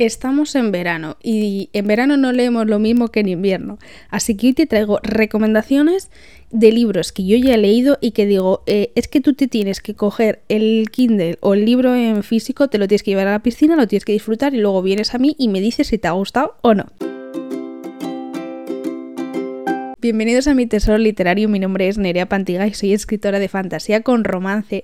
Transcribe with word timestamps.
Estamos 0.00 0.54
en 0.54 0.72
verano 0.72 1.18
y 1.22 1.68
en 1.74 1.86
verano 1.86 2.16
no 2.16 2.32
leemos 2.32 2.66
lo 2.66 2.78
mismo 2.78 3.08
que 3.08 3.20
en 3.20 3.28
invierno, 3.28 3.78
así 4.08 4.34
que 4.34 4.46
hoy 4.46 4.52
te 4.54 4.64
traigo 4.64 4.98
recomendaciones 5.02 6.10
de 6.50 6.72
libros 6.72 7.12
que 7.12 7.26
yo 7.26 7.36
ya 7.36 7.52
he 7.52 7.58
leído 7.58 7.98
y 8.00 8.12
que 8.12 8.24
digo, 8.24 8.62
eh, 8.64 8.92
es 8.94 9.08
que 9.08 9.20
tú 9.20 9.34
te 9.34 9.46
tienes 9.46 9.82
que 9.82 9.94
coger 9.94 10.40
el 10.48 10.88
Kindle 10.90 11.36
o 11.42 11.52
el 11.52 11.66
libro 11.66 11.94
en 11.94 12.22
físico, 12.22 12.68
te 12.68 12.78
lo 12.78 12.88
tienes 12.88 13.02
que 13.02 13.10
llevar 13.10 13.26
a 13.26 13.32
la 13.32 13.42
piscina, 13.42 13.76
lo 13.76 13.86
tienes 13.86 14.06
que 14.06 14.12
disfrutar 14.12 14.54
y 14.54 14.56
luego 14.56 14.80
vienes 14.80 15.14
a 15.14 15.18
mí 15.18 15.36
y 15.38 15.48
me 15.48 15.60
dices 15.60 15.88
si 15.88 15.98
te 15.98 16.08
ha 16.08 16.12
gustado 16.12 16.56
o 16.62 16.72
no. 16.72 16.86
Bienvenidos 20.02 20.46
a 20.46 20.54
mi 20.54 20.64
tesoro 20.64 20.96
literario, 20.96 21.46
mi 21.50 21.58
nombre 21.58 21.86
es 21.86 21.98
Nerea 21.98 22.26
Pantiga 22.26 22.66
y 22.66 22.72
soy 22.72 22.94
escritora 22.94 23.38
de 23.38 23.48
fantasía 23.48 24.00
con 24.00 24.24
romance. 24.24 24.82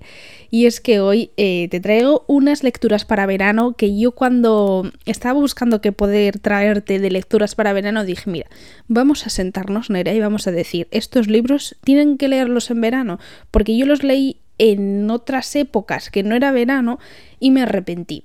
Y 0.51 0.67
es 0.67 0.79
que 0.79 1.01
hoy 1.01 1.31
eh, 1.39 1.69
te 1.71 1.81
traigo 1.81 2.27
unas 2.29 2.63
lecturas 2.63 3.07
para 3.07 3.25
verano 3.25 3.73
que 3.73 3.99
yo 3.99 4.13
cuando 4.13 4.93
estaba 5.07 5.41
buscando 5.41 5.81
qué 5.81 5.91
poder 5.91 6.39
traerte 6.39 6.99
de 6.99 7.11
lecturas 7.11 7.55
para 7.55 7.73
verano 7.73 8.05
dije, 8.05 8.31
mira, 8.31 8.51
vamos 8.89 9.27
a 9.27 9.31
sentarnos 9.31 9.89
Nerea 9.89 10.13
y 10.13 10.21
vamos 10.21 10.49
a 10.49 10.53
decir, 10.53 10.87
estos 10.91 11.29
libros 11.29 11.77
tienen 11.83 12.19
que 12.19 12.29
leerlos 12.29 12.71
en 12.71 12.83
verano, 12.83 13.19
porque 13.51 13.75
yo 13.75 13.87
los 13.87 14.03
leí 14.03 14.43
en 14.59 15.11
otras 15.11 15.57
épocas 15.57 16.11
que 16.11 16.25
no 16.25 16.35
era 16.35 16.53
verano 16.53 16.99
y 17.41 17.53
me 17.53 17.63
arrepentí. 17.63 18.25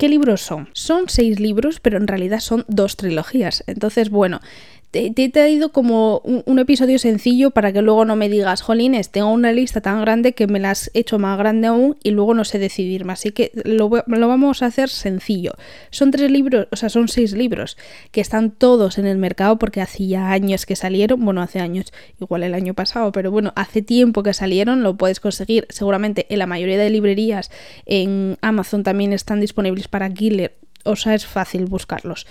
¿Qué 0.00 0.08
libros 0.08 0.40
son? 0.40 0.70
Son 0.72 1.10
seis 1.10 1.40
libros, 1.40 1.78
pero 1.78 1.98
en 1.98 2.06
realidad 2.06 2.40
son 2.40 2.64
dos 2.68 2.96
trilogías. 2.96 3.64
Entonces, 3.66 4.08
bueno, 4.08 4.40
te, 4.90 5.12
he 5.16 5.28
traído 5.28 5.70
como 5.70 6.18
un, 6.18 6.58
episodio 6.58 6.98
sencillo 6.98 7.52
para 7.52 7.72
que 7.72 7.80
luego 7.80 8.04
no 8.04 8.16
me 8.16 8.28
digas, 8.28 8.60
jolines, 8.60 9.10
tengo 9.10 9.30
una 9.30 9.52
lista 9.52 9.80
tan 9.80 10.00
grande 10.00 10.32
que 10.32 10.46
me 10.46 10.58
la 10.58 10.72
has 10.72 10.90
hecho 10.94 11.18
más 11.18 11.38
grande 11.38 11.68
aún 11.68 11.96
y 12.02 12.10
luego 12.10 12.34
no 12.34 12.44
sé 12.44 12.58
decidirme. 12.58 13.12
Así 13.12 13.30
que 13.30 13.52
lo, 13.64 13.90
lo, 14.06 14.28
vamos 14.28 14.62
a 14.62 14.66
hacer 14.66 14.88
sencillo. 14.88 15.52
Son 15.90 16.10
tres 16.10 16.30
libros, 16.30 16.66
o 16.72 16.76
sea, 16.76 16.88
son 16.88 17.08
seis 17.08 17.32
libros 17.32 17.76
que 18.10 18.20
están 18.20 18.50
todos 18.50 18.98
en 18.98 19.06
el 19.06 19.16
mercado 19.16 19.58
porque 19.58 19.80
hacía 19.80 20.30
años 20.32 20.66
que 20.66 20.74
salieron. 20.74 21.24
Bueno, 21.24 21.40
hace 21.40 21.60
años, 21.60 21.92
igual 22.20 22.42
el 22.42 22.54
año 22.54 22.74
pasado, 22.74 23.12
pero 23.12 23.30
bueno, 23.30 23.52
hace 23.54 23.82
tiempo 23.82 24.22
que 24.24 24.34
salieron. 24.34 24.82
Lo 24.82 24.96
puedes 24.96 25.20
conseguir 25.20 25.66
seguramente 25.70 26.26
en 26.30 26.40
la 26.40 26.46
mayoría 26.46 26.78
de 26.78 26.90
librerías. 26.90 27.50
En 27.86 28.38
Amazon 28.42 28.82
también 28.82 29.12
están 29.12 29.40
disponibles 29.40 29.86
para 29.86 30.10
Killer. 30.10 30.56
O 30.84 30.96
sea, 30.96 31.14
es 31.14 31.26
fácil 31.26 31.66
buscarlos. 31.66 32.26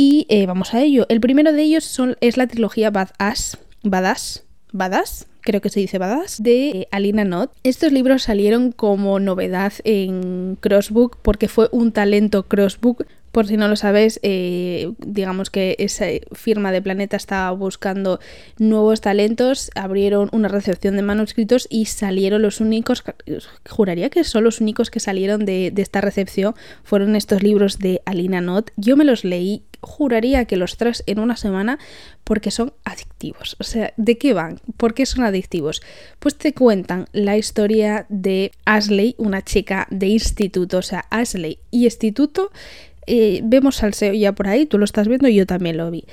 Y 0.00 0.26
eh, 0.28 0.46
vamos 0.46 0.74
a 0.74 0.80
ello. 0.80 1.06
El 1.08 1.20
primero 1.20 1.52
de 1.52 1.60
ellos 1.60 2.00
es 2.20 2.36
la 2.36 2.46
trilogía 2.46 2.92
Badass, 2.92 3.58
Badass, 3.82 4.44
Badass, 4.70 5.26
creo 5.40 5.60
que 5.60 5.70
se 5.70 5.80
dice 5.80 5.98
Badass, 5.98 6.40
de 6.40 6.68
eh, 6.68 6.88
Alina 6.92 7.24
Not. 7.24 7.50
Estos 7.64 7.90
libros 7.90 8.22
salieron 8.22 8.70
como 8.70 9.18
novedad 9.18 9.72
en 9.82 10.56
Crossbook 10.60 11.18
porque 11.20 11.48
fue 11.48 11.68
un 11.72 11.90
talento 11.90 12.44
Crossbook 12.44 13.08
por 13.32 13.46
si 13.46 13.56
no 13.56 13.68
lo 13.68 13.76
sabes, 13.76 14.20
eh, 14.22 14.92
digamos 14.98 15.50
que 15.50 15.76
esa 15.78 16.06
firma 16.32 16.72
de 16.72 16.82
Planeta 16.82 17.16
estaba 17.16 17.50
buscando 17.52 18.20
nuevos 18.58 19.00
talentos, 19.00 19.70
abrieron 19.74 20.28
una 20.32 20.48
recepción 20.48 20.96
de 20.96 21.02
manuscritos 21.02 21.66
y 21.70 21.84
salieron 21.86 22.42
los 22.42 22.60
únicos, 22.60 23.04
juraría 23.68 24.10
que 24.10 24.24
son 24.24 24.44
los 24.44 24.60
únicos 24.60 24.90
que 24.90 25.00
salieron 25.00 25.44
de, 25.44 25.72
esta 25.76 26.00
recepción, 26.00 26.54
fueron 26.82 27.16
estos 27.16 27.42
libros 27.42 27.78
de 27.78 28.00
Alina 28.06 28.40
Not. 28.40 28.70
Yo 28.76 28.96
me 28.96 29.04
los 29.04 29.24
leí, 29.24 29.62
juraría 29.80 30.44
que 30.44 30.56
los 30.56 30.76
tres 30.76 31.02
en 31.06 31.18
una 31.18 31.36
semana 31.36 31.78
porque 32.24 32.50
son 32.50 32.72
adictivos. 32.84 33.56
O 33.58 33.64
sea, 33.64 33.92
¿de 33.96 34.18
qué 34.18 34.34
van? 34.34 34.60
¿Por 34.76 34.94
qué 34.94 35.06
son 35.06 35.24
adictivos? 35.24 35.82
Pues 36.18 36.36
te 36.36 36.52
cuentan 36.52 37.08
la 37.12 37.36
historia 37.36 38.06
de 38.08 38.52
Ashley, 38.64 39.14
una 39.18 39.42
chica 39.42 39.86
de 39.90 40.08
instituto, 40.08 40.78
o 40.78 40.82
sea, 40.82 41.06
Ashley 41.10 41.58
y 41.70 41.84
instituto 41.84 42.50
eh, 43.10 43.40
vemos 43.42 43.76
salseo 43.76 44.12
ya 44.12 44.32
por 44.32 44.48
ahí, 44.48 44.66
tú 44.66 44.76
lo 44.76 44.84
estás 44.84 45.08
viendo 45.08 45.28
y 45.28 45.34
yo 45.34 45.46
también 45.46 45.78
lo 45.78 45.90
vi. 45.90 46.04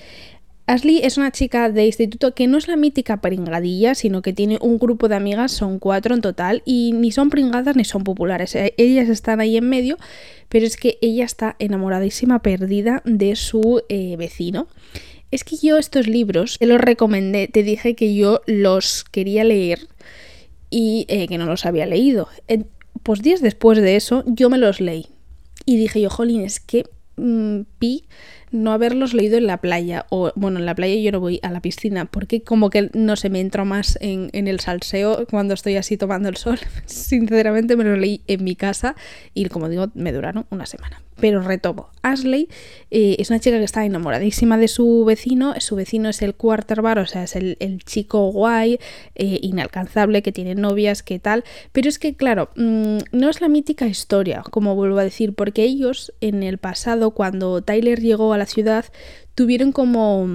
Ashley 0.68 1.02
es 1.04 1.18
una 1.18 1.32
chica 1.32 1.70
de 1.70 1.86
instituto 1.86 2.34
que 2.34 2.48
no 2.48 2.58
es 2.58 2.68
la 2.68 2.76
mítica 2.76 3.22
pringadilla, 3.22 3.94
sino 3.94 4.24
que 4.24 4.34
tiene 4.34 4.58
un 4.62 4.80
grupo 4.80 5.08
de 5.08 5.16
amigas, 5.16 5.52
son 5.52 5.78
cuatro 5.78 6.16
en 6.16 6.22
total, 6.22 6.64
y 6.66 6.92
ni 6.94 7.12
son 7.12 7.30
pringadas 7.30 7.76
ni 7.76 7.86
son 7.86 8.04
populares. 8.04 8.56
Eh, 8.56 8.74
ellas 8.78 9.10
están 9.10 9.40
ahí 9.42 9.58
en 9.58 9.70
medio, 9.70 9.98
pero 10.50 10.66
es 10.66 10.76
que 10.76 10.98
ella 11.02 11.24
está 11.24 11.56
enamoradísima, 11.60 12.42
perdida 12.42 13.04
de 13.06 13.36
su 13.36 13.84
eh, 13.90 14.16
vecino. 14.18 14.68
Es 15.30 15.44
que 15.44 15.58
yo 15.58 15.78
estos 15.78 16.08
libros 16.08 16.58
te 16.60 16.66
los 16.66 16.82
recomendé, 16.82 17.48
te 17.48 17.62
dije 17.62 17.96
que 17.96 18.16
yo 18.16 18.42
los 18.48 19.04
quería 19.04 19.44
leer 19.44 19.88
y 20.70 21.06
que 21.06 21.38
no 21.38 21.46
los 21.46 21.66
había 21.66 21.86
leído. 21.86 22.28
Pues 23.04 23.22
días 23.22 23.42
después 23.42 23.80
de 23.80 23.96
eso 23.96 24.24
yo 24.26 24.50
me 24.50 24.58
los 24.58 24.80
leí. 24.82 25.08
Y 25.66 25.78
dije 25.78 26.02
yo, 26.02 26.10
jolín, 26.10 26.42
es 26.42 26.60
que 26.60 26.86
mm, 27.18 27.62
pi 27.80 28.06
no 28.56 28.72
haberlos 28.72 29.14
leído 29.14 29.38
en 29.38 29.48
la 29.48 29.58
playa. 29.58 30.06
O 30.10 30.32
bueno, 30.36 30.60
en 30.60 30.66
la 30.66 30.76
playa 30.76 30.96
yo 30.96 31.12
no 31.12 31.20
voy 31.20 31.40
a 31.44 31.52
la 31.52 31.62
piscina 31.62 32.06
porque 32.06 32.42
como 32.42 32.70
que 32.70 32.90
no 32.94 33.16
se 33.16 33.30
me 33.30 33.40
entro 33.40 33.66
más 33.66 33.98
en, 34.02 34.30
en 34.34 34.48
el 34.48 34.60
salseo 34.60 35.26
cuando 35.30 35.54
estoy 35.54 35.76
así 35.76 35.98
tomando 35.98 36.30
el 36.30 36.38
sol. 36.38 36.60
Sinceramente 36.86 37.76
me 37.76 37.84
lo 37.84 37.96
leí 37.96 38.22
en 38.28 38.44
mi 38.44 38.56
casa 38.56 38.96
y 39.34 39.46
como 39.46 39.70
digo, 39.70 39.88
me 39.94 40.12
duraron 40.12 40.46
una 40.50 40.66
semana. 40.66 41.02
Pero 41.18 41.42
retomo, 41.42 41.90
Ashley 42.02 42.50
eh, 42.92 43.16
es 43.20 43.30
una 43.30 43.40
chica 43.40 43.58
que 43.58 43.64
está 43.64 43.86
enamoradísima 43.86 44.58
de 44.58 44.68
su 44.68 45.06
vecino, 45.06 45.54
su 45.60 45.78
vecino 45.78 46.10
es 46.10 46.22
el 46.22 46.36
quarterback, 46.36 46.98
o 46.98 47.06
sea, 47.06 47.24
es 47.24 47.38
el, 47.38 47.56
chico 47.86 48.32
guay, 48.32 48.80
eh, 49.16 49.40
inalcanzable, 49.42 50.22
que 50.22 50.34
tiene 50.34 50.56
novias, 50.56 51.04
que 51.04 51.20
tal, 51.20 51.46
pero 51.72 51.88
es 51.88 52.00
que 52.00 52.16
claro, 52.16 52.50
mm, 52.58 52.98
no 53.14 53.30
es 53.30 53.40
la 53.40 53.48
mítica 53.48 53.88
historia, 53.88 54.44
como 54.52 54.76
vuelvo 54.76 55.00
a 55.00 55.04
decir, 55.06 55.34
porque 55.34 55.64
ellos 55.64 56.14
en 56.20 56.44
el 56.44 56.58
pasado, 56.58 57.12
cuando 57.12 57.62
Tyler 57.62 58.02
llegó 58.02 58.34
a 58.34 58.38
la 58.38 58.45
ciudad, 58.46 58.86
tuvieron 59.36 59.72
como 59.72 60.28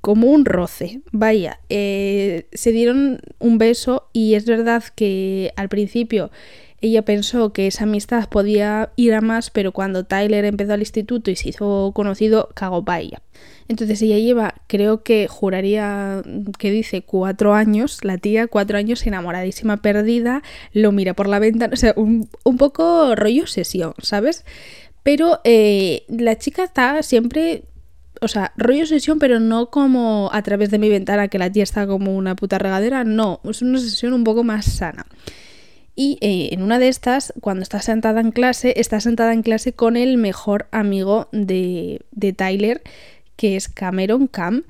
como 0.00 0.28
un 0.28 0.44
roce. 0.44 1.02
Vaya, 1.10 1.60
eh, 1.68 2.46
se 2.52 2.72
dieron 2.72 3.20
un 3.40 3.58
beso 3.58 4.08
y 4.12 4.34
es 4.34 4.46
verdad 4.46 4.84
que 4.94 5.52
al 5.56 5.68
principio 5.68 6.30
ella 6.80 7.02
pensó 7.04 7.52
que 7.52 7.66
esa 7.66 7.84
amistad 7.84 8.28
podía 8.28 8.92
ir 8.94 9.12
a 9.14 9.20
más, 9.20 9.50
pero 9.50 9.72
cuando 9.72 10.04
Tyler 10.04 10.44
empezó 10.44 10.74
al 10.74 10.80
instituto 10.80 11.30
y 11.30 11.36
se 11.36 11.48
hizo 11.48 11.90
conocido, 11.92 12.50
cagó 12.54 12.84
para. 12.84 13.20
Entonces 13.66 14.00
ella 14.00 14.16
lleva, 14.18 14.54
creo 14.68 15.02
que 15.02 15.26
juraría 15.28 16.22
que 16.58 16.70
dice 16.70 17.02
cuatro 17.02 17.54
años, 17.54 18.04
la 18.04 18.16
tía, 18.16 18.46
cuatro 18.46 18.78
años 18.78 19.04
enamoradísima, 19.06 19.78
perdida, 19.78 20.42
lo 20.72 20.92
mira 20.92 21.14
por 21.14 21.28
la 21.28 21.40
ventana, 21.40 21.74
o 21.74 21.76
sea, 21.76 21.94
un, 21.96 22.28
poco 22.58 23.14
rollo 23.16 23.46
sesión, 23.46 23.94
¿sabes? 24.00 24.44
Pero 25.08 25.40
eh, 25.44 26.04
la 26.08 26.36
chica 26.36 26.64
está 26.64 27.02
siempre 27.02 27.62
o 28.20 28.28
sea, 28.28 28.52
rollo 28.58 28.84
sesión, 28.84 29.18
pero 29.18 29.40
no 29.40 29.70
como 29.70 30.28
a 30.34 30.42
través 30.42 30.70
de 30.70 30.78
mi 30.78 30.90
ventana 30.90 31.28
que 31.28 31.38
la 31.38 31.50
tía 31.50 31.62
está 31.62 31.86
como 31.86 32.14
una 32.14 32.36
puta 32.36 32.58
regadera, 32.58 33.04
no, 33.04 33.40
es 33.44 33.62
una 33.62 33.78
sesión 33.78 34.12
un 34.12 34.22
poco 34.22 34.44
más 34.44 34.66
sana. 34.66 35.06
Y 35.94 36.18
eh, 36.20 36.50
en 36.52 36.60
una 36.60 36.78
de 36.78 36.88
estas, 36.88 37.32
cuando 37.40 37.62
está 37.62 37.80
sentada 37.80 38.20
en 38.20 38.32
clase, 38.32 38.74
está 38.76 39.00
sentada 39.00 39.32
en 39.32 39.42
clase 39.42 39.72
con 39.72 39.96
el 39.96 40.18
mejor 40.18 40.68
amigo 40.72 41.30
de, 41.32 42.02
de 42.10 42.34
Tyler, 42.34 42.82
que 43.36 43.56
es 43.56 43.70
Cameron 43.70 44.26
Cam 44.26 44.64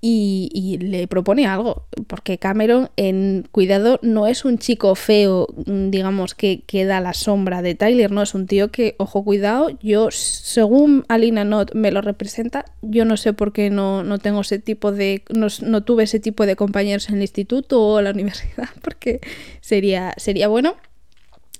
y, 0.00 0.78
le 0.80 1.08
propone 1.08 1.46
algo, 1.46 1.86
porque 2.06 2.38
Cameron 2.38 2.90
en 2.96 3.48
Cuidado 3.50 3.98
no 4.02 4.28
es 4.28 4.44
un 4.44 4.58
chico 4.58 4.94
feo, 4.94 5.48
mm, 5.66 5.90
digamos, 5.90 6.34
que 6.34 6.62
queda 6.66 6.98
a 6.98 7.00
la 7.00 7.14
sombra 7.14 7.62
de 7.62 7.74
Tyler, 7.74 8.12
no 8.12 8.22
es 8.22 8.34
un 8.34 8.46
tío 8.46 8.70
que, 8.70 8.94
ojo, 8.98 9.24
cuidado, 9.24 9.70
yo, 9.82 10.10
según 10.12 11.04
Alina 11.08 11.44
Not 11.44 11.74
me 11.74 11.90
lo 11.90 12.00
representa, 12.00 12.64
yo 12.82 13.04
no 13.04 13.16
sé 13.16 13.32
por 13.32 13.52
qué 13.52 13.70
no, 13.70 14.04
no 14.04 14.18
tengo 14.18 14.42
ese 14.42 14.60
tipo 14.60 14.92
de, 14.92 15.24
no, 15.34 15.48
no, 15.62 15.82
tuve 15.82 16.04
ese 16.04 16.20
tipo 16.20 16.46
de 16.46 16.54
compañeros 16.54 17.08
en 17.08 17.16
el 17.16 17.22
instituto 17.22 17.82
o 17.84 18.00
la 18.00 18.10
universidad, 18.18 18.68
porque 18.82 19.20
sería, 19.60 20.14
sería 20.16 20.46
bueno. 20.46 20.76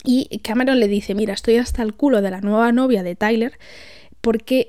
Y 0.05 0.39
Cameron 0.45 0.79
le 0.79 0.87
dice, 0.87 1.15
mira, 1.15 1.35
estoy 1.35 1.57
hasta 1.57 1.83
el 1.83 1.93
culo 1.93 2.23
de 2.23 2.31
la 2.31 2.41
nueva 2.41 2.71
novia 2.71 3.03
de 3.03 3.17
Tyler, 3.17 3.59
porque 4.29 4.69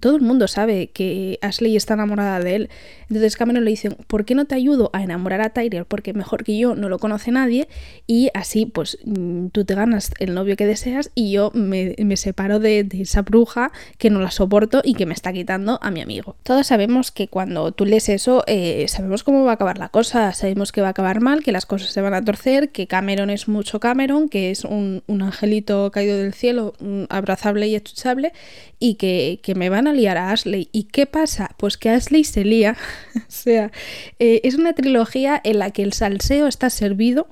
todo 0.00 0.16
el 0.16 0.22
mundo 0.22 0.48
sabe 0.48 0.86
que 0.86 1.38
Ashley 1.42 1.76
está 1.76 1.92
enamorada 1.92 2.40
de 2.40 2.54
él. 2.56 2.70
Entonces 3.10 3.36
Cameron 3.36 3.66
le 3.66 3.70
dice, 3.70 3.90
¿por 3.90 4.24
qué 4.24 4.34
no 4.34 4.46
te 4.46 4.54
ayudo 4.54 4.88
a 4.94 5.02
enamorar 5.02 5.42
a 5.42 5.50
Tyler? 5.50 5.84
Porque 5.84 6.14
mejor 6.14 6.42
que 6.42 6.56
yo 6.56 6.74
no 6.74 6.88
lo 6.88 6.98
conoce 6.98 7.30
nadie 7.30 7.68
y 8.06 8.30
así 8.32 8.64
pues 8.64 8.96
mm, 9.04 9.48
tú 9.48 9.66
te 9.66 9.74
ganas 9.74 10.12
el 10.20 10.32
novio 10.32 10.56
que 10.56 10.66
deseas 10.66 11.10
y 11.14 11.32
yo 11.32 11.50
me, 11.52 12.16
separo 12.16 12.60
de, 12.60 12.88
esa 12.98 13.20
bruja 13.20 13.72
que 13.98 14.08
no 14.08 14.20
la 14.20 14.30
soporto 14.30 14.80
y 14.82 14.94
que 14.94 15.04
me 15.04 15.12
está 15.12 15.34
quitando 15.34 15.78
a 15.82 15.90
mi 15.90 16.00
amigo. 16.00 16.36
Todos 16.42 16.68
sabemos 16.68 17.10
que 17.10 17.28
cuando 17.28 17.72
tú 17.72 17.84
lees 17.84 18.08
eso, 18.08 18.42
eh, 18.46 18.86
sabemos 18.88 19.22
cómo 19.22 19.44
va 19.44 19.50
a 19.50 19.54
acabar 19.54 19.76
la 19.76 19.90
cosa, 19.90 20.32
sabemos 20.32 20.72
que 20.72 20.80
va 20.80 20.86
a 20.86 20.90
acabar 20.92 21.20
mal, 21.20 21.42
que 21.42 21.52
las 21.52 21.66
cosas 21.66 21.90
se 21.90 22.00
van 22.00 22.14
a 22.14 22.24
torcer, 22.24 22.70
que 22.70 22.86
Cameron 22.86 23.28
es 23.28 23.48
mucho 23.48 23.80
Cameron, 23.80 24.30
que 24.30 24.50
es 24.50 24.64
un, 24.64 25.02
angelito 25.20 25.90
caído 25.90 26.16
del 26.16 26.32
cielo, 26.32 26.72
abrazable 27.10 27.68
y 27.68 27.74
estuchable 27.74 28.32
y 28.78 28.94
que, 28.94 29.40
me 29.56 29.70
van 29.70 29.86
a 29.86 29.92
liar 29.92 30.18
a 30.18 30.30
Ashley. 30.30 30.68
¿Y 30.72 30.84
qué 30.84 31.06
pasa? 31.06 31.50
Pues 31.56 31.76
que 31.76 31.90
Ashley 31.90 32.24
se 32.24 32.44
lía. 32.44 32.76
o 33.16 33.20
sea, 33.28 33.72
eh, 34.18 34.40
es 34.44 34.54
una 34.54 34.72
trilogía 34.72 35.40
en 35.42 35.58
la 35.58 35.70
que 35.70 35.82
el 35.82 35.92
salseo 35.92 36.46
está 36.46 36.70
servido. 36.70 37.28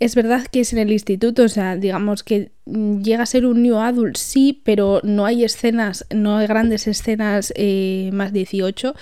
Es 0.00 0.14
verdad 0.14 0.46
que 0.46 0.60
es 0.60 0.72
en 0.72 0.80
el 0.80 0.92
instituto, 0.92 1.44
o 1.44 1.48
sea, 1.48 1.76
digamos 1.76 2.24
que 2.24 2.50
mm, 2.66 3.02
llega 3.02 3.22
a 3.22 3.26
ser 3.26 3.46
un 3.46 3.62
new 3.62 3.76
adult, 3.76 4.16
sí, 4.16 4.60
pero 4.64 5.00
no 5.04 5.24
hay 5.24 5.44
escenas, 5.44 6.04
no 6.12 6.36
hay 6.36 6.46
grandes 6.46 6.86
escenas 6.86 7.52
eh, 7.56 8.10
más 8.12 8.32
18. 8.32 8.94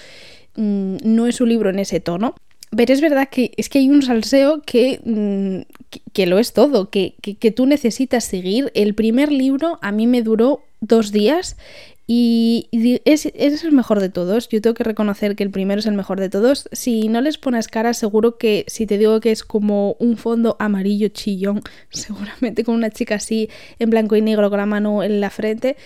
Mm, 0.56 0.96
no 1.02 1.26
es 1.26 1.40
un 1.40 1.49
libro 1.49 1.70
en 1.70 1.78
ese 1.78 2.00
tono. 2.00 2.35
Pero 2.75 2.94
es 2.94 3.02
verdad 3.02 3.28
que 3.28 3.52
es 3.56 3.69
que 3.69 3.81
hay 3.81 3.90
un 3.90 4.02
salseo 4.02 4.62
que, 4.62 5.00
mm, 5.05 6.00
que, 6.12 6.26
lo 6.26 6.38
es 6.38 6.52
todo, 6.55 6.88
que, 6.88 7.17
que, 7.20 7.50
tú 7.50 7.67
necesitas 7.67 8.25
seguir. 8.25 8.70
El 8.75 8.94
primer 8.94 9.31
libro 9.31 9.78
a 9.82 9.93
mí 9.93 10.06
me 10.06 10.23
duró 10.23 10.62
dos 10.82 11.12
días 11.12 11.56
y, 12.06 12.69
es, 13.05 13.26
es, 13.26 13.64
el 13.64 13.73
mejor 13.73 14.00
de 14.00 14.11
todos. 14.11 14.49
Yo 14.49 14.61
tengo 14.61 14.75
que 14.75 14.84
reconocer 14.84 15.34
que 15.37 15.44
el 15.44 15.50
primero 15.50 15.79
es 15.79 15.87
el 15.87 15.94
mejor 15.94 16.20
de 16.20 16.29
todos. 16.29 16.69
Si 16.73 17.08
no 17.08 17.20
les 17.20 17.38
pones 17.38 17.69
cara, 17.69 17.94
seguro 17.94 18.37
que 18.37 18.64
si 18.67 18.87
te 18.87 18.99
digo 18.99 19.20
que 19.20 19.31
es 19.31 19.44
como 19.44 19.96
un 19.99 20.17
fondo 20.19 20.56
amarillo 20.58 21.08
chillón, 21.08 21.62
seguramente 21.90 22.64
con 22.64 22.75
una 22.75 22.90
chica 22.90 23.14
así 23.14 23.49
en 23.79 23.88
blanco 23.88 24.17
y 24.17 24.20
negro 24.20 24.50
con 24.50 24.58
la 24.58 24.67
mano 24.67 25.02
en 25.02 25.20
la 25.20 25.31
frente, 25.31 25.76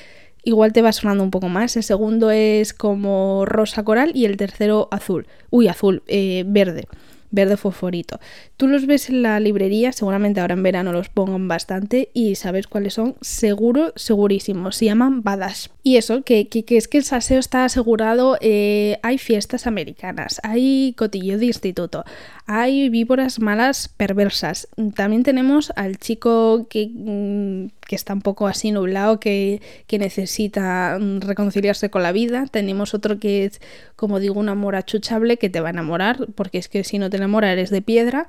igual 0.43 0.72
te 0.72 0.82
va 0.82 0.93
sonando 0.93 1.22
un 1.22 1.31
poco 1.31 1.49
más. 1.49 1.76
El 1.76 1.84
segundo 1.84 2.31
es 2.31 2.72
como 2.72 3.44
rosa 3.44 3.84
coral 3.84 4.10
y 4.14 4.25
el 4.25 4.37
tercero 4.37 4.88
azul. 4.90 5.26
Uy, 5.50 5.69
azul, 5.69 6.02
eh, 6.08 6.44
verde 6.46 6.88
verde 7.31 7.56
fosforito. 7.56 8.20
Tú 8.56 8.69
los 8.69 8.87
ves 8.87 9.08
en 9.08 9.23
la 9.23 9.38
librería, 9.40 9.93
seguramente 9.93 10.40
ahora 10.40 10.55
en 10.55 10.62
verano 10.62 10.93
los 10.93 11.08
pongan 11.08 11.49
bastante 11.49 12.11
y 12.14 12.34
sabes 12.34 12.67
cuáles 12.67 12.94
son, 12.94 13.17
seguro, 13.20 13.93
segurísimo. 13.96 14.73
Se 14.73 14.87
llaman 14.87 15.23
Badash. 15.23 15.69
Y 15.82 15.96
eso, 15.96 16.23
que, 16.23 16.49
es 16.50 16.88
que 16.88 16.99
el 16.99 17.05
saseo 17.05 17.38
está 17.38 17.64
asegurado, 17.64 18.37
eh, 18.40 18.99
hay 19.02 19.19
fiestas 19.19 19.67
americanas, 19.67 20.40
hay 20.43 20.94
cotillo 20.96 21.38
de 21.38 21.46
instituto, 21.46 22.05
hay 22.46 22.88
víboras 22.88 23.40
malas 23.40 23.88
perversas. 23.88 24.69
También 24.94 25.22
tenemos 25.25 25.72
al 25.76 25.98
chico 25.98 26.66
que, 26.70 26.90
mm, 26.93 27.72
que 27.87 27.96
está 27.96 28.14
un 28.14 28.22
poco 28.22 28.46
así 28.46 28.70
nublado, 28.70 29.19
que, 29.19 29.60
que, 29.87 29.98
necesita 29.98 30.98
mm, 31.00 31.20
reconciliarse 31.20 31.90
con 31.90 32.02
la 32.02 32.12
vida. 32.12 32.46
Tenemos 32.50 32.94
otro 32.94 33.19
que 33.19 33.46
es, 33.46 33.60
como 33.96 34.20
digo, 34.20 34.38
un 34.38 34.48
amor 34.48 34.76
achuchable 34.76 35.38
que 35.38 35.50
te 35.50 35.60
va 35.60 35.69
a 35.69 35.72
enamorar, 35.72 36.26
porque 36.34 36.58
es 36.58 36.69
que 36.69 36.84
si 36.84 36.98
no 36.98 37.10
te 37.10 37.16
enamora 37.16 37.52
eres 37.52 37.70
de 37.70 37.82
piedra. 37.82 38.28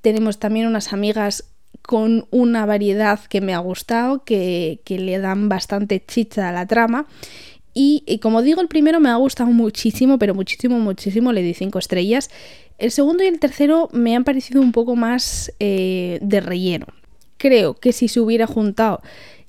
Tenemos 0.00 0.38
también 0.38 0.66
unas 0.66 0.92
amigas 0.92 1.44
con 1.82 2.26
una 2.30 2.66
variedad 2.66 3.18
que 3.30 3.40
me 3.40 3.54
ha 3.54 3.58
gustado, 3.58 4.24
que, 4.24 4.80
le 4.86 5.18
dan 5.18 5.48
bastante 5.48 6.04
chicha 6.04 6.48
a 6.48 6.52
la 6.52 6.66
trama. 6.66 7.06
Y, 7.74 8.18
como 8.20 8.42
digo, 8.42 8.60
el 8.60 8.68
primero 8.68 8.98
me 8.98 9.08
ha 9.08 9.16
gustado 9.16 9.50
muchísimo, 9.50 10.18
pero 10.18 10.34
muchísimo, 10.34 10.78
muchísimo, 10.80 11.32
le 11.32 11.42
di 11.42 11.54
cinco 11.54 11.78
estrellas. 11.78 12.30
El 12.78 12.90
segundo 12.90 13.22
y 13.22 13.26
el 13.26 13.38
tercero 13.38 13.88
me 13.92 14.16
han 14.16 14.24
parecido 14.24 14.60
un 14.60 14.72
poco 14.72 14.96
más 14.96 15.52
eh, 15.60 16.18
de 16.22 16.40
relleno. 16.40 16.86
Creo 17.36 17.74
que 17.74 17.92
si 17.92 18.08
se 18.08 18.20
hubiera 18.20 18.46
juntado 18.46 19.00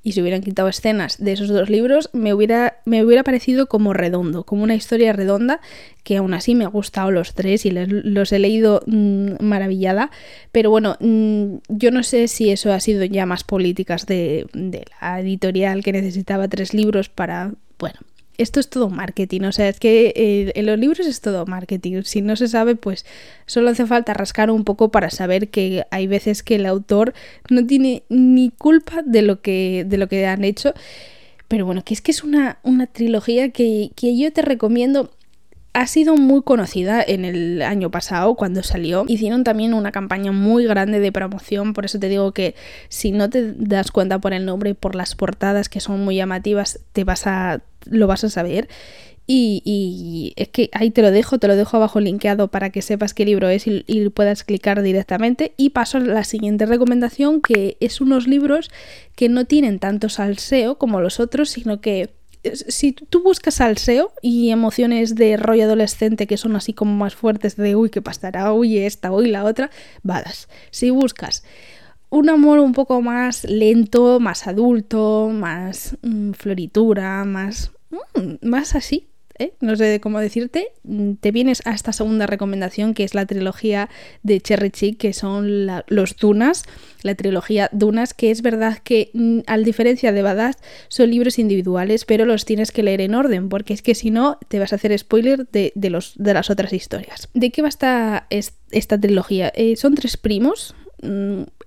y 0.02 0.14
se 0.14 0.22
hubieran 0.22 0.42
quitado 0.42 0.70
escenas 0.70 1.18
de 1.18 1.34
esos 1.34 1.50
dos 1.50 1.70
libros, 1.70 2.10
me 2.14 2.34
hubiera, 2.34 2.78
me 2.86 3.04
hubiera 3.04 3.24
parecido 3.24 3.68
como 3.68 3.94
redondo, 3.94 4.44
como 4.44 4.64
una 4.64 4.76
historia 4.76 5.12
redonda, 5.12 5.60
que 6.04 6.18
aún 6.18 6.34
así 6.34 6.56
me 6.56 6.64
ha 6.64 6.70
gustado 6.70 7.12
los 7.12 7.34
tres 7.34 7.66
y 7.66 7.72
los 7.72 8.32
he 8.32 8.40
leído 8.40 8.82
mm, 8.86 9.44
maravillada. 9.44 10.10
Pero 10.52 10.70
bueno, 10.70 10.96
mm, 11.00 11.58
yo 11.68 11.92
no 11.92 12.04
sé 12.04 12.28
si 12.28 12.50
eso 12.50 12.72
ha 12.72 12.80
sido 12.80 13.04
ya 13.04 13.26
más 13.26 13.44
políticas 13.44 14.06
de, 14.06 14.48
de 14.54 14.86
la 15.02 15.20
editorial 15.20 15.84
que 15.84 15.92
necesitaba 15.92 16.48
tres 16.48 16.74
libros 16.74 17.10
para. 17.10 17.54
Bueno, 17.80 18.00
esto 18.38 18.60
es 18.60 18.70
todo 18.70 18.90
marketing, 18.90 19.42
o 19.42 19.52
sea, 19.52 19.68
es 19.70 19.80
que 19.80 20.14
eh, 20.16 20.52
en 20.56 20.66
los 20.66 20.78
libros 20.78 21.06
es 21.08 21.20
todo 21.22 21.46
marketing. 21.46 22.04
Si 22.04 22.22
no 22.22 22.36
se 22.36 22.48
sabe, 22.48 22.76
pues 22.76 23.06
solo 23.46 23.70
hace 23.70 23.86
falta 23.86 24.14
rascar 24.14 24.52
un 24.52 24.64
poco 24.64 24.92
para 24.92 25.10
saber 25.10 25.50
que 25.50 25.86
hay 25.92 26.08
veces 26.08 26.44
que 26.44 26.56
el 26.56 26.66
autor 26.66 27.14
no 27.50 27.66
tiene 27.66 28.04
ni 28.10 28.52
culpa 28.52 29.02
de 29.04 29.24
lo 29.24 29.42
que, 29.42 29.86
de 29.88 29.98
lo 29.98 30.08
que 30.08 30.26
han 30.28 30.44
hecho. 30.44 30.74
Pero 31.48 31.66
bueno, 31.66 31.84
que 31.84 31.94
es 31.94 32.02
que 32.02 32.12
es 32.12 32.24
una, 32.24 32.60
una 32.64 32.88
trilogía 32.88 33.50
que, 33.50 33.92
que 33.96 34.18
yo 34.18 34.32
te 34.32 34.42
recomiendo 34.42 35.12
ha 35.74 35.88
sido 35.88 36.18
muy 36.18 36.42
conocida 36.42 37.04
en 37.06 37.26
el 37.26 37.62
año 37.62 37.92
pasado 37.92 38.36
cuando 38.36 38.64
salió. 38.64 39.06
Hicieron 39.08 39.44
también 39.44 39.74
una 39.74 39.92
campaña 39.92 40.32
muy 40.32 40.66
grande 40.66 41.00
de 41.00 41.12
promoción, 41.12 41.74
por 41.74 41.86
eso 41.86 42.00
te 42.00 42.10
digo 42.10 42.32
que 42.32 42.56
si 42.90 43.12
no 43.12 43.30
te 43.30 43.54
das 43.54 43.92
cuenta 43.92 44.20
por 44.20 44.34
el 44.34 44.46
nombre 44.46 44.72
y 44.72 44.74
por 44.74 44.96
las 44.96 45.16
portadas 45.16 45.70
que 45.70 45.80
son 45.80 46.04
muy 46.04 46.16
llamativas, 46.16 46.80
te 46.94 47.04
vas 47.04 47.28
a 47.28 47.62
lo 47.86 48.08
vas 48.08 48.24
a 48.24 48.30
saber. 48.30 48.68
Y, 49.32 50.34
es 50.38 50.48
que 50.48 50.72
ahí 50.74 50.90
te 50.90 51.04
lo 51.04 51.12
dejo, 51.12 51.38
te 51.38 51.48
lo 51.48 51.56
dejo 51.56 51.78
abajo 51.78 52.00
linkeado 52.00 52.48
para 52.48 52.72
que 52.72 52.82
sepas 52.82 53.14
qué 53.14 53.26
libro 53.26 53.48
es 53.48 53.68
y, 53.68 53.84
y, 53.86 54.10
puedas 54.10 54.44
clicar 54.44 54.82
directamente. 54.82 55.54
Y 55.56 55.70
paso 55.70 56.00
a 56.00 56.02
la 56.02 56.24
siguiente 56.24 56.66
recomendación, 56.66 57.40
que 57.40 57.78
es 57.80 58.02
unos 58.02 58.26
libros 58.26 58.72
que 59.16 59.30
no 59.30 59.46
tienen 59.46 59.78
tanto 59.78 60.10
salseo 60.10 60.80
como 60.80 61.00
los 61.00 61.20
otros, 61.20 61.52
sino 61.52 61.80
que 61.80 62.10
si 62.44 62.94
tú 62.94 63.22
buscas 63.24 63.56
salseo 63.56 64.14
y 64.22 64.52
emociones 64.52 65.16
de 65.16 65.38
rollo 65.38 65.66
adolescente 65.66 66.28
que 66.28 66.38
son 66.38 66.56
así 66.56 66.74
como 66.74 66.96
más 66.96 67.16
fuertes 67.16 67.56
de 67.56 67.76
uy, 67.76 67.90
qué 67.90 68.02
pasará, 68.02 68.54
uy, 68.54 68.78
esta, 68.78 69.12
uy, 69.12 69.30
la 69.30 69.44
otra, 69.44 69.70
vadas. 70.04 70.48
Si 70.72 70.90
buscas 70.90 71.44
un 72.10 72.30
amor 72.30 72.60
un 72.60 72.74
poco 72.74 73.02
más 73.02 73.44
lento, 73.44 74.20
más 74.20 74.48
adulto, 74.48 75.30
más 75.32 75.98
mm, 76.02 76.32
floritura, 76.32 77.24
más, 77.26 77.72
mm, 77.92 78.48
más 78.48 78.76
así, 78.76 79.10
¿eh? 79.40 79.54
no 79.62 79.76
sé 79.76 80.00
cómo 80.00 80.20
decirte, 80.20 80.68
mm, 80.84 81.14
te 81.14 81.32
vienes 81.32 81.62
a 81.66 81.74
esta 81.74 81.94
segunda 81.94 82.28
recomendación 82.28 82.94
que 82.94 83.04
es 83.04 83.16
la 83.16 83.26
trilogía 83.26 83.90
de 84.24 84.40
Cherry 84.40 84.70
Chick, 84.70 84.98
que 84.98 85.14
son 85.14 85.68
los 85.88 86.16
Dunas, 86.18 86.66
la 87.02 87.16
trilogía 87.16 87.70
Dunas, 87.72 88.14
que 88.14 88.32
es 88.32 88.42
verdad 88.42 88.78
que 88.84 89.10
mm, 89.14 89.40
al 89.48 89.64
diferencia 89.64 90.12
de 90.12 90.22
Badass 90.22 90.58
son 90.90 91.10
libros 91.10 91.40
individuales, 91.40 92.06
pero 92.06 92.26
los 92.26 92.46
tienes 92.46 92.72
que 92.72 92.84
leer 92.84 93.02
en 93.02 93.16
orden, 93.16 93.50
porque 93.50 93.74
es 93.74 93.82
que 93.82 93.96
si 93.96 94.12
no 94.12 94.38
te 94.48 94.60
vas 94.60 94.74
a 94.74 94.76
hacer 94.76 94.98
spoiler 94.98 95.48
de, 95.48 95.72
los, 95.90 96.14
de 96.18 96.34
las 96.34 96.50
otras 96.50 96.74
historias. 96.74 97.30
¿De 97.34 97.52
qué 97.52 97.62
va 97.62 97.70
esta, 97.70 98.28
esta 98.30 99.00
trilogía? 99.00 99.52
Eh, 99.56 99.76
son 99.78 99.96
tres 99.96 100.18
primos, 100.18 100.76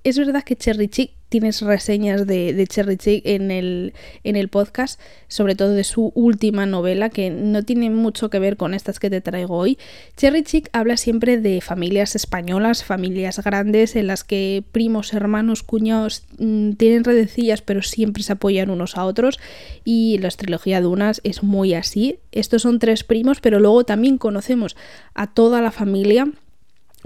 es 0.04 0.18
verdad 0.18 0.42
que 0.42 0.56
Cherry 0.56 0.88
Chick 0.88 1.12
tienes 1.32 1.62
reseñas 1.62 2.26
de, 2.26 2.66
Cherry 2.68 2.98
Chick 2.98 3.22
en 3.24 3.50
el, 3.50 3.94
en 4.22 4.36
el 4.36 4.48
podcast, 4.48 5.00
sobre 5.28 5.54
todo 5.54 5.70
de 5.72 5.82
su 5.82 6.12
última 6.14 6.66
novela, 6.66 7.08
que 7.08 7.30
no 7.30 7.62
tiene 7.62 7.88
mucho 7.88 8.28
que 8.28 8.38
ver 8.38 8.58
con 8.58 8.74
estas 8.74 9.00
que 9.00 9.08
te 9.08 9.22
traigo 9.22 9.56
hoy. 9.56 9.78
Cherry 10.14 10.42
Chick 10.42 10.68
habla 10.72 10.98
siempre 10.98 11.40
de 11.40 11.62
familias 11.62 12.16
españolas, 12.16 12.84
familias 12.84 13.42
grandes, 13.42 13.96
en 13.96 14.08
las 14.08 14.24
que 14.24 14.62
primos, 14.72 15.14
hermanos, 15.14 15.62
cuñados 15.62 16.24
mm, 16.38 16.72
tienen 16.72 17.04
redecillas, 17.04 17.62
pero 17.62 17.80
siempre 17.80 18.22
se 18.22 18.34
apoyan 18.34 18.68
unos 18.68 18.98
a 18.98 19.06
otros. 19.06 19.40
Y 19.84 20.18
la 20.18 20.28
trilogía 20.28 20.82
de 20.82 20.86
unas 20.86 21.22
es 21.24 21.42
muy 21.42 21.72
así. 21.72 22.18
Estos 22.32 22.60
son 22.60 22.78
tres 22.78 23.04
primos, 23.04 23.40
pero 23.40 23.58
luego 23.58 23.84
también 23.84 24.18
conocemos 24.18 24.76
a 25.14 25.32
toda 25.32 25.62
la 25.62 25.70
familia 25.70 26.30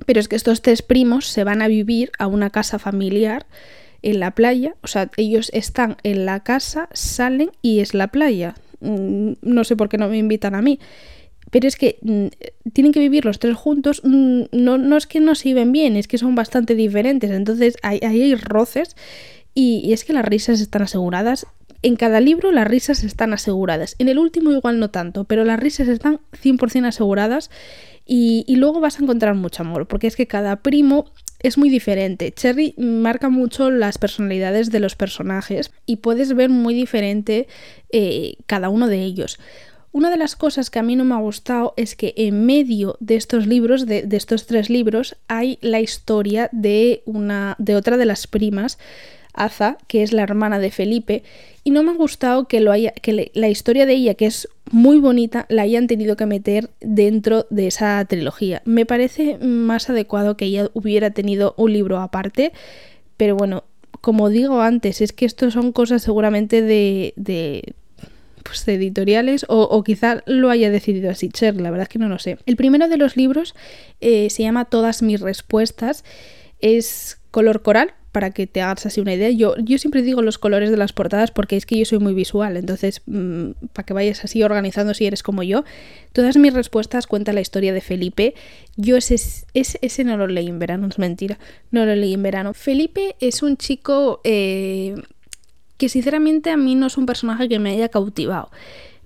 pero 0.05 0.21
es 0.21 0.29
que 0.29 0.37
estos 0.37 0.61
tres 0.61 0.83
primos 0.83 1.26
se 1.26 1.45
van 1.45 1.62
a 1.62 1.69
vivir 1.69 2.11
a 2.19 2.26
una 2.26 2.50
casa 2.50 2.79
familiar 2.79 3.47
en 4.03 4.21
la 4.21 4.33
playa. 4.33 4.75
O 4.83 4.87
sea, 4.87 5.11
ellos 5.17 5.50
están 5.55 5.97
en 6.03 6.26
la 6.26 6.41
casa, 6.41 6.88
salen 6.93 7.50
y 7.62 7.81
es 7.81 7.95
la 7.95 8.09
playa. 8.09 8.55
Mm, 8.81 9.33
no 9.43 9.65
sé 9.65 9.76
por 9.76 9.88
qué 9.88 9.97
no 9.97 10.09
me 10.09 10.19
invitan 10.19 10.55
a 10.55 10.62
mí. 10.62 10.79
Pero 11.50 11.69
es 11.69 11.76
que 11.76 11.99
mm, 12.03 12.26
tienen 12.73 12.93
que 12.93 13.00
vivir 13.00 13.25
los 13.25 13.38
tres 13.38 13.57
juntos. 13.57 14.03
Mm, 14.05 14.43
no, 14.53 14.79
no 14.79 14.97
es 14.97 15.07
que 15.07 15.21
no 15.21 15.35
se 15.35 15.49
viven 15.49 15.73
bien, 15.73 15.97
es 15.97 16.09
que 16.09 16.19
son 16.19 16.35
bastante 16.35 16.75
diferentes. 16.75 17.31
Entonces 17.31 17.76
ahí 17.83 18.00
hay, 18.03 18.35
roces. 18.35 18.97
Y, 19.55 19.81
y 19.85 19.93
es 19.95 20.05
que 20.05 20.12
las 20.12 20.25
risas 20.25 20.61
están 20.61 20.83
aseguradas. 20.83 21.47
En 21.83 21.97
cada 21.97 22.21
libro 22.21 22.53
las 22.53 22.67
risas 22.69 23.05
están 23.05 23.33
aseguradas. 23.33 23.97
En 23.99 24.09
el 24.09 24.19
último 24.19 24.53
igual 24.53 24.79
no 24.79 24.91
tanto, 24.91 25.25
pero 25.25 25.45
las 25.45 25.59
risas 25.59 25.88
están 25.88 26.21
100% 26.43 26.87
aseguradas 26.87 27.50
y, 28.08 28.44
luego 28.54 28.80
vas 28.80 29.00
a 29.00 29.02
encontrar 29.02 29.34
mucho 29.34 29.62
amor, 29.62 29.86
porque 29.86 30.06
es 30.06 30.14
que 30.14 30.28
cada 30.28 30.56
primo 30.56 31.06
es 31.40 31.58
muy 31.58 31.68
diferente. 31.68 32.32
Cherry 32.32 32.75
marca 32.78 33.28
mucho 33.28 33.70
las 33.70 33.98
personalidades 33.98 34.70
de 34.70 34.78
los 34.78 34.94
personajes 34.94 35.72
y 35.86 35.96
puedes 35.96 36.34
ver 36.34 36.48
muy 36.48 36.72
diferente 36.72 37.48
eh, 37.90 38.36
cada 38.46 38.68
uno 38.68 38.86
de 38.86 39.02
ellos. 39.02 39.40
Una 39.90 40.10
de 40.10 40.18
las 40.18 40.36
cosas 40.36 40.70
que 40.70 40.78
a 40.78 40.82
mí 40.82 40.94
no 40.94 41.04
me 41.04 41.14
ha 41.14 41.18
gustado 41.18 41.75
es 41.76 41.96
que 41.96 42.14
en 42.16 42.46
medio 42.46 42.96
de 43.00 43.16
estos 43.16 43.46
libros, 43.46 43.86
de, 43.86 44.06
estos 44.12 44.46
tres 44.46 44.70
libros, 44.70 45.16
hay 45.26 45.58
la 45.60 45.80
historia 45.80 46.48
de 46.52 47.02
una. 47.06 47.56
de 47.58 47.75
otra 47.75 47.96
de 47.96 48.04
las 48.04 48.26
primas 48.26 48.78
Aza, 49.32 49.78
que 49.86 50.02
es 50.02 50.12
la 50.12 50.22
hermana 50.22 50.58
de 50.58 50.70
Felipe, 50.70 51.22
y 51.64 51.70
no 51.70 51.82
me 51.82 51.90
ha 51.90 51.94
gustado 51.94 52.46
que, 52.46 52.60
lo 52.60 52.72
haya, 52.72 52.92
que 52.92 53.30
la 53.34 53.48
historia 53.48 53.84
de 53.84 53.94
ella, 53.94 54.14
que 54.14 54.26
es 54.26 54.48
muy 54.70 54.99
bonita, 54.99 55.46
la 55.49 55.62
hayan 55.62 55.87
tenido 55.87 56.16
que 56.16 56.26
meter 56.26 56.70
dentro 56.80 57.46
de 57.50 57.68
esa 57.68 58.04
trilogía. 58.04 58.62
Me 58.64 58.87
parece 58.87 59.38
más 59.38 59.88
adecuado 59.90 60.37
que 60.37 60.46
ella 60.46 60.70
hubiera 60.75 61.11
tenido 61.11 61.54
un 61.56 61.73
libro 61.73 61.99
aparte, 61.99 62.52
pero 63.16 63.37
bueno, 63.37 63.64
como 64.00 64.28
digo 64.28 64.61
antes, 64.61 65.00
es 65.00 65.12
que 65.12 65.25
esto 65.25 65.50
son 65.50 65.73
cosas 65.73 66.02
seguramente 66.02 66.62
de, 66.62 67.14
de 67.16 67.75
pues, 68.42 68.66
editoriales 68.68 69.44
o, 69.49 69.82
quizá 69.82 70.23
lo 70.26 70.50
haya 70.50 70.70
decidido 70.70 71.11
así 71.11 71.28
Cher, 71.28 71.56
la 71.61 71.70
verdad 71.70 71.85
es 71.85 71.88
que 71.88 71.99
no 71.99 72.08
lo 72.08 72.18
sé. 72.18 72.38
El 72.46 72.56
primero 72.56 72.88
de 72.88 72.96
los 72.96 73.16
libros 73.16 73.54
eh, 74.00 74.30
se 74.30 74.42
llama 74.42 74.64
Todas 74.64 75.02
mis 75.02 75.20
respuestas, 75.20 76.04
es 76.61 77.20
color 77.30 77.62
coral, 77.62 77.94
para 78.16 78.30
que 78.30 78.46
te 78.46 78.62
hagas 78.62 78.87
así 78.87 79.02
una 79.02 79.12
idea. 79.12 79.28
Yo, 79.28 79.56
yo 79.58 79.76
siempre 79.76 80.00
digo 80.00 80.23
los 80.23 80.38
colores 80.38 80.70
de 80.70 80.78
las 80.78 80.94
portadas 80.94 81.30
porque 81.30 81.54
es 81.58 81.66
que 81.66 81.78
yo 81.78 81.85
soy 81.85 81.99
muy 81.99 82.14
visual, 82.14 82.56
entonces 82.56 83.02
mm, 83.04 83.50
para 83.75 83.85
que 83.85 83.92
vayas 83.92 84.25
así 84.25 84.42
organizando 84.42 84.94
si 84.94 85.04
eres 85.04 85.23
como 85.23 85.42
yo. 85.42 85.64
Todas 86.14 86.38
mis 86.38 86.54
respuestas 86.54 87.06
cuentan 87.06 87.35
la 87.35 87.42
historia 87.42 87.75
de 87.75 87.82
Felipe. 87.82 88.35
Yo 88.76 88.96
ese, 88.96 89.16
ese, 89.52 89.78
ese 89.82 90.04
no 90.04 90.16
lo 90.16 90.28
leí 90.28 90.49
en 90.49 90.58
verano, 90.58 90.87
es 90.87 90.99
mentira, 90.99 91.38
no 91.70 91.85
lo 91.85 91.94
leí 91.94 92.14
en 92.14 92.23
verano. 92.23 92.54
Felipe 92.54 93.16
es 93.20 93.42
un 93.42 93.58
chico 93.58 94.23
eh, 94.25 94.94
que 95.76 95.90
sinceramente 95.90 96.49
a 96.49 96.56
mí 96.56 96.75
no 96.75 96.87
es 96.87 96.96
un 96.96 97.04
personaje 97.04 97.50
que 97.50 97.58
me 97.58 97.73
haya 97.73 97.90
cautivado 97.90 98.49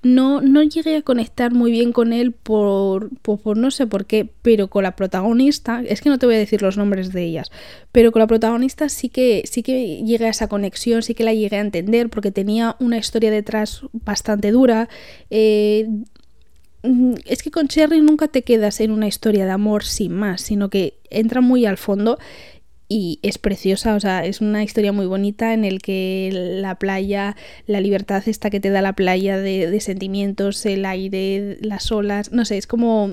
no, 0.02 0.40
no 0.40 0.62
llegué 0.62 0.96
a 0.96 1.02
conectar 1.02 1.52
muy 1.52 1.70
bien 1.70 1.92
con 1.92 2.12
él 2.12 2.32
por, 2.32 3.10
por, 3.20 3.56
no 3.56 3.70
sé 3.70 3.86
por 3.86 4.06
qué, 4.06 4.28
pero 4.42 4.68
con 4.68 4.84
la 4.84 4.96
protagonista, 4.96 5.82
es 5.86 6.00
que 6.00 6.08
no 6.08 6.18
te 6.18 6.26
voy 6.26 6.36
a 6.36 6.38
decir 6.38 6.62
los 6.62 6.78
nombres 6.78 7.12
de 7.12 7.24
ellas, 7.24 7.50
pero 7.92 8.10
con 8.10 8.20
la 8.20 8.26
protagonista 8.26 8.88
sí 8.88 9.10
que, 9.10 9.42
sí 9.44 9.62
que 9.62 10.02
llegué 10.02 10.26
a 10.26 10.30
esa 10.30 10.48
conexión, 10.48 11.02
sí 11.02 11.14
que 11.14 11.24
la 11.24 11.34
llegué 11.34 11.56
a 11.56 11.60
entender 11.60 12.08
porque 12.08 12.30
tenía 12.30 12.76
una 12.80 12.96
historia 12.96 13.30
detrás 13.30 13.82
bastante 13.92 14.52
dura. 14.52 14.88
Eh, 15.28 15.86
mm, 16.82 17.14
es 17.26 17.42
que 17.42 17.50
con 17.50 17.68
Cherry 17.68 18.00
nunca 18.00 18.28
te 18.28 18.42
quedas 18.42 18.80
en 18.80 18.92
una 18.92 19.06
historia 19.06 19.44
de 19.44 19.50
amor 19.50 19.84
sin 19.84 20.12
más, 20.12 20.40
sino 20.40 20.70
que 20.70 20.94
entra 21.10 21.42
muy 21.42 21.66
al 21.66 21.76
fondo 21.76 22.18
y 22.92 23.20
es 23.22 23.38
preciosa, 23.38 23.94
o 23.94 24.00
sea, 24.00 24.26
es 24.26 24.40
una 24.40 24.64
historia 24.64 24.90
muy 24.90 25.06
bonita 25.06 25.54
en 25.54 25.64
el 25.64 25.80
que 25.80 26.30
la 26.60 26.74
playa, 26.74 27.36
la 27.66 27.80
libertad 27.80 28.24
esta 28.26 28.50
que 28.50 28.58
te 28.58 28.70
da 28.70 28.82
la 28.82 28.94
playa 28.94 29.38
de, 29.38 29.70
de 29.70 29.80
sentimientos, 29.80 30.66
el 30.66 30.84
aire, 30.84 31.56
las 31.60 31.92
olas, 31.92 32.32
no 32.32 32.44
sé, 32.44 32.58
es 32.58 32.66
como 32.66 33.12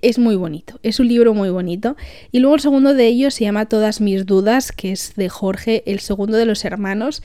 es 0.00 0.20
muy 0.20 0.36
bonito, 0.36 0.78
es 0.84 1.00
un 1.00 1.08
libro 1.08 1.34
muy 1.34 1.50
bonito. 1.50 1.96
Y 2.30 2.38
luego 2.38 2.54
el 2.54 2.60
segundo 2.60 2.94
de 2.94 3.06
ellos 3.06 3.34
se 3.34 3.44
llama 3.44 3.66
Todas 3.66 4.00
mis 4.00 4.26
dudas, 4.26 4.70
que 4.70 4.92
es 4.92 5.14
de 5.16 5.28
Jorge, 5.28 5.82
el 5.86 5.98
segundo 5.98 6.36
de 6.36 6.44
los 6.44 6.64
hermanos, 6.64 7.20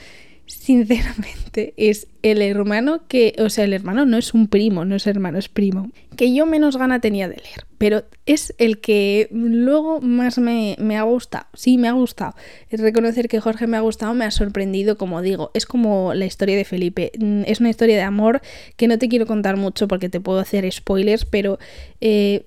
sinceramente, 0.50 1.74
es 1.76 2.08
el 2.22 2.42
hermano 2.42 3.06
que, 3.06 3.34
o 3.38 3.48
sea, 3.48 3.64
el 3.64 3.72
hermano 3.72 4.04
no 4.04 4.16
es 4.18 4.34
un 4.34 4.48
primo, 4.48 4.84
no 4.84 4.96
es 4.96 5.06
hermano, 5.06 5.38
es 5.38 5.48
primo, 5.48 5.90
que 6.16 6.34
yo 6.34 6.44
menos 6.44 6.76
gana 6.76 7.00
tenía 7.00 7.28
de 7.28 7.36
leer, 7.36 7.66
pero 7.78 8.04
es 8.26 8.54
el 8.58 8.80
que 8.80 9.28
luego 9.30 10.00
más 10.00 10.38
me, 10.38 10.76
me 10.78 10.96
ha 10.96 11.02
gustado, 11.02 11.46
sí, 11.54 11.78
me 11.78 11.88
ha 11.88 11.92
gustado. 11.92 12.34
Es 12.68 12.80
reconocer 12.80 13.28
que 13.28 13.40
Jorge 13.40 13.66
me 13.66 13.76
ha 13.76 13.80
gustado, 13.80 14.12
me 14.14 14.24
ha 14.24 14.30
sorprendido, 14.30 14.98
como 14.98 15.22
digo, 15.22 15.50
es 15.54 15.66
como 15.66 16.14
la 16.14 16.26
historia 16.26 16.56
de 16.56 16.64
Felipe, 16.64 17.12
mm, 17.18 17.42
es 17.46 17.60
una 17.60 17.70
historia 17.70 17.96
de 17.96 18.02
amor 18.02 18.40
que 18.76 18.88
no 18.88 18.98
te 18.98 19.08
quiero 19.08 19.26
contar 19.26 19.56
mucho 19.56 19.88
porque 19.88 20.08
te 20.08 20.20
puedo 20.20 20.40
hacer 20.40 20.70
spoilers, 20.70 21.24
pero 21.24 21.58
eh, 22.00 22.44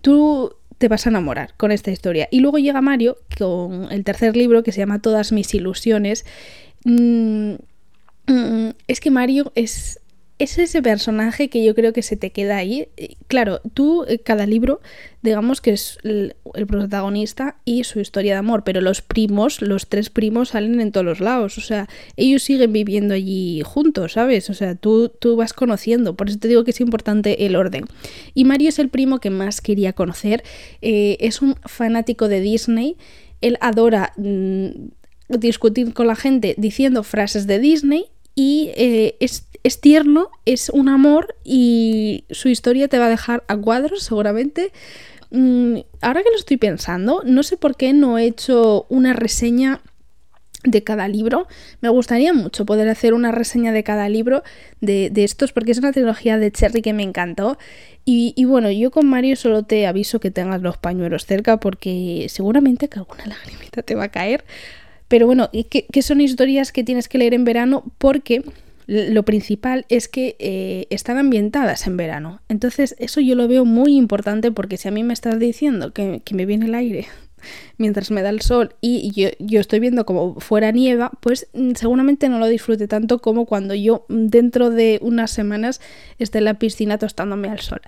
tú 0.00 0.54
te 0.78 0.88
vas 0.88 1.06
a 1.06 1.10
enamorar 1.10 1.54
con 1.56 1.70
esta 1.70 1.90
historia. 1.92 2.28
Y 2.30 2.40
luego 2.40 2.58
llega 2.58 2.80
Mario 2.80 3.16
con 3.38 3.92
el 3.92 4.02
tercer 4.02 4.36
libro 4.36 4.64
que 4.64 4.72
se 4.72 4.78
llama 4.78 5.00
Todas 5.00 5.30
mis 5.30 5.54
ilusiones 5.54 6.24
Mm, 6.84 7.54
mm, 8.26 8.70
es 8.88 9.00
que 9.00 9.10
Mario 9.10 9.52
es, 9.54 10.00
es 10.42 10.58
ese 10.58 10.82
personaje 10.82 11.48
que 11.48 11.64
yo 11.64 11.74
creo 11.74 11.92
que 11.92 12.02
se 12.02 12.16
te 12.16 12.30
queda 12.30 12.56
ahí. 12.56 12.88
Claro, 13.28 13.60
tú, 13.74 14.04
eh, 14.08 14.18
cada 14.18 14.44
libro, 14.44 14.80
digamos 15.22 15.60
que 15.60 15.70
es 15.70 15.98
el, 16.02 16.34
protagonista 16.66 17.56
y 17.64 17.84
su 17.84 18.00
historia 18.00 18.32
de 18.32 18.38
amor, 18.38 18.64
pero 18.64 18.80
los 18.80 19.02
primos, 19.02 19.62
los 19.62 19.88
tres 19.88 20.10
primos 20.10 20.50
salen 20.50 20.80
en 20.80 20.90
todos 20.90 21.06
los 21.06 21.20
lados. 21.20 21.58
O 21.58 21.60
sea, 21.60 21.88
ellos 22.16 22.42
siguen 22.42 22.72
viviendo 22.72 23.14
allí 23.14 23.62
juntos, 23.64 24.14
¿sabes? 24.14 24.50
O 24.50 24.54
sea, 24.54 24.74
tú, 24.74 25.10
tú 25.10 25.36
vas 25.36 25.52
conociendo. 25.52 26.16
Por 26.16 26.28
eso 26.28 26.38
te 26.38 26.48
digo 26.48 26.64
que 26.64 26.72
es 26.72 26.80
importante 26.80 27.46
el 27.46 27.54
orden. 27.54 27.84
Y 28.34 28.44
Mario 28.44 28.70
es 28.70 28.80
el 28.80 28.88
primo 28.88 29.20
que 29.20 29.30
más 29.30 29.60
quería 29.60 29.92
conocer. 29.92 30.42
Eh, 30.80 31.18
es 31.20 31.40
un 31.40 31.54
fanático 31.66 32.28
de 32.28 32.40
Disney. 32.40 32.96
Él 33.40 33.58
adora. 33.60 34.12
Mm, 34.16 34.88
discutir 35.28 35.92
con 35.94 36.06
la 36.06 36.16
gente 36.16 36.54
diciendo 36.58 37.02
frases 37.02 37.46
de 37.46 37.58
Disney 37.58 38.06
y 38.34 38.70
eh, 38.76 39.16
es, 39.20 39.80
tierno, 39.80 40.30
es 40.46 40.70
un 40.70 40.88
amor 40.88 41.36
y 41.44 42.24
su 42.30 42.48
historia 42.48 42.88
te 42.88 42.98
va 42.98 43.06
a 43.06 43.10
dejar 43.10 43.44
a 43.48 43.56
cuadros 43.56 44.02
seguramente. 44.02 44.72
Mm, 45.30 45.78
ahora 46.00 46.22
que 46.22 46.30
lo 46.30 46.36
estoy 46.36 46.56
pensando, 46.56 47.22
no 47.24 47.42
sé 47.42 47.56
por 47.56 47.76
qué 47.76 47.92
no 47.92 48.18
he 48.18 48.26
hecho 48.26 48.86
una 48.88 49.12
reseña 49.12 49.80
de 50.64 50.84
cada 50.84 51.08
libro. 51.08 51.46
Me 51.80 51.88
gustaría 51.88 52.32
mucho 52.32 52.64
poder 52.64 52.88
hacer 52.88 53.14
una 53.14 53.32
reseña 53.32 53.72
de 53.72 53.82
cada 53.82 54.08
libro 54.08 54.42
de, 54.80 55.10
estos, 55.16 55.52
porque 55.52 55.72
es 55.72 55.78
una 55.78 55.92
trilogía 55.92 56.38
de 56.38 56.52
Cherry 56.52 56.82
que 56.82 56.92
me 56.92 57.02
encantó. 57.02 57.58
Y, 58.04 58.32
y, 58.36 58.44
bueno, 58.44 58.70
yo 58.70 58.90
con 58.90 59.06
Mario 59.06 59.36
solo 59.36 59.64
te 59.64 59.86
aviso 59.86 60.20
que 60.20 60.30
tengas 60.30 60.62
los 60.62 60.76
pañuelos 60.76 61.26
cerca, 61.26 61.58
porque 61.58 62.26
seguramente 62.28 62.88
que 62.88 62.98
alguna 62.98 63.26
lagrimita 63.26 63.82
te 63.82 63.94
va 63.94 64.04
a 64.04 64.10
caer. 64.10 64.44
Pero 65.12 65.26
bueno, 65.26 65.50
¿qué, 65.68 65.84
¿qué, 65.92 66.00
son 66.00 66.22
historias 66.22 66.72
que 66.72 66.84
tienes 66.84 67.06
que 67.06 67.18
leer 67.18 67.34
en 67.34 67.44
verano? 67.44 67.84
Porque 67.98 68.42
lo 68.86 69.22
principal 69.24 69.84
es 69.90 70.08
que 70.08 70.36
eh, 70.38 70.86
están 70.88 71.18
ambientadas 71.18 71.86
en 71.86 71.98
verano. 71.98 72.40
Entonces, 72.48 72.96
eso 72.98 73.20
yo 73.20 73.34
lo 73.34 73.46
veo 73.46 73.66
muy 73.66 73.94
importante 73.94 74.50
porque 74.52 74.78
si 74.78 74.88
a 74.88 74.90
mí 74.90 75.02
me 75.04 75.12
estás 75.12 75.38
diciendo 75.38 75.92
que, 75.92 76.22
que 76.24 76.34
me 76.34 76.46
viene 76.46 76.64
el 76.64 76.74
aire 76.74 77.08
mientras 77.78 78.10
me 78.10 78.22
da 78.22 78.30
el 78.30 78.40
sol 78.40 78.74
y 78.80 79.10
yo, 79.12 79.30
yo, 79.38 79.60
estoy 79.60 79.80
viendo 79.80 80.06
como 80.06 80.40
fuera 80.40 80.72
nieva, 80.72 81.10
pues 81.20 81.48
mm, 81.52 81.72
seguramente 81.74 82.28
no 82.28 82.38
lo 82.38 82.46
disfrute 82.46 82.88
tanto 82.88 83.20
como 83.20 83.46
cuando 83.46 83.74
yo 83.74 84.04
mm, 84.08 84.26
dentro 84.26 84.70
de 84.70 84.98
unas 85.02 85.30
semanas 85.30 85.80
esté 86.18 86.38
en 86.38 86.44
la 86.44 86.54
piscina 86.54 86.98
tostándome 86.98 87.48
al 87.48 87.60
sol. 87.60 87.80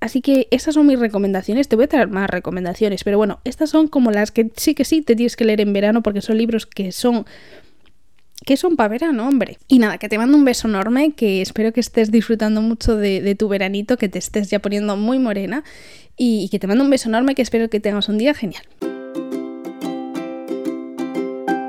Así 0.00 0.20
que 0.20 0.46
esas 0.50 0.74
son 0.74 0.86
mis 0.86 0.98
recomendaciones. 0.98 1.68
Te 1.68 1.76
voy 1.76 1.86
a 1.86 1.88
traer 1.88 2.08
más 2.08 2.30
recomendaciones, 2.30 3.02
pero 3.02 3.18
bueno, 3.18 3.40
estas 3.44 3.70
son 3.70 3.88
como 3.88 4.12
las 4.12 4.30
que 4.30 4.50
sí 4.56 4.74
que 4.74 4.84
sí 4.84 5.02
te 5.02 5.16
tienes 5.16 5.36
que 5.36 5.44
leer 5.44 5.60
en 5.60 5.72
verano 5.72 6.02
porque 6.02 6.20
son 6.20 6.38
libros 6.38 6.66
que 6.66 6.92
son 6.92 7.26
que 8.44 8.56
son 8.56 8.76
para 8.76 8.88
verano, 8.88 9.28
hombre. 9.28 9.58
Y 9.68 9.78
nada, 9.78 9.98
que 9.98 10.08
te 10.08 10.16
mando 10.16 10.36
un 10.36 10.44
beso 10.44 10.68
enorme, 10.68 11.12
que 11.12 11.42
espero 11.42 11.72
que 11.72 11.80
estés 11.80 12.10
disfrutando 12.10 12.62
mucho 12.62 12.96
de, 12.96 13.34
tu 13.34 13.48
veranito, 13.48 13.96
que 13.96 14.08
te 14.08 14.18
estés 14.18 14.48
ya 14.48 14.60
poniendo 14.60 14.96
muy 14.96 15.18
morena 15.18 15.64
y 16.16 16.48
que 16.48 16.58
te 16.58 16.66
mando 16.66 16.84
un 16.84 16.90
beso 16.90 17.08
enorme, 17.08 17.34
que 17.34 17.42
espero 17.42 17.68
que 17.68 17.80
tengas 17.80 18.08
un 18.08 18.18
día 18.18 18.34
genial. 18.34 18.62